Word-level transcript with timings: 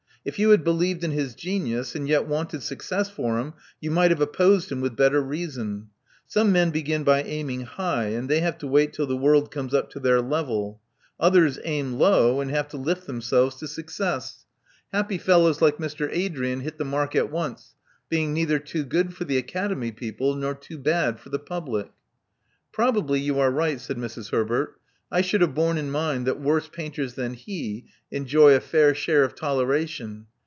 If 0.23 0.37
youTiad 0.37 0.63
believed 0.63 1.03
in 1.03 1.09
his 1.09 1.33
genius, 1.33 1.95
and 1.95 2.07
yet 2.07 2.27
wanted 2.27 2.61
suc 2.61 2.83
cess 2.83 3.09
for 3.09 3.39
him, 3.39 3.53
you 3.79 3.89
might 3.89 4.11
have 4.11 4.21
opposed 4.21 4.71
him 4.71 4.79
with 4.79 4.95
better 4.95 5.19
reason. 5.19 5.87
Some 6.27 6.51
men 6.51 6.69
begin 6.69 7.03
by 7.03 7.23
aiming 7.23 7.61
high, 7.61 8.09
and 8.09 8.29
they 8.29 8.39
have 8.41 8.59
to 8.59 8.67
wait 8.67 8.93
till 8.93 9.07
the 9.07 9.17
world 9.17 9.49
comes 9.49 9.73
up 9.73 9.89
to 9.89 9.99
their 9.99 10.21
level. 10.21 10.79
Others 11.19 11.57
aim 11.63 11.93
low, 11.93 12.39
and 12.39 12.51
have 12.51 12.67
to 12.67 12.77
lift 12.77 13.07
themselves 13.07 13.55
to 13.55 13.67
success. 13.67 14.45
248 14.91 15.27
Love 15.33 15.37
Among 15.39 15.43
the 15.43 15.47
Artists 15.47 15.61
Happy 15.65 16.11
fellows 16.11 16.11
like 16.11 16.11
Mr. 16.11 16.15
Adrian 16.15 16.59
hit 16.59 16.77
the 16.77 16.85
mark 16.85 17.15
at 17.15 17.31
once, 17.31 17.73
being 18.07 18.31
neither 18.31 18.59
too 18.59 18.83
good 18.83 19.15
for 19.15 19.23
the 19.23 19.39
Academy 19.39 19.91
people 19.91 20.35
nor 20.35 20.53
too 20.53 20.77
bad 20.77 21.19
for 21.19 21.29
the 21.29 21.39
public." 21.39 21.89
Probably 22.71 23.19
you 23.19 23.39
are 23.39 23.49
right," 23.49 23.81
said 23.81 23.97
Mrs. 23.97 24.29
Herbert. 24.29 24.77
I 25.13 25.19
should 25.19 25.41
have 25.41 25.53
borne 25.53 25.77
in 25.77 25.91
mind 25.91 26.25
that 26.25 26.39
worse 26.39 26.69
painters 26.69 27.15
than 27.15 27.33
he 27.33 27.87
enjoy 28.11 28.55
a 28.55 28.61
fair 28.61 28.95
share 28.95 29.25
of 29.25 29.35
toleration. 29.35 30.27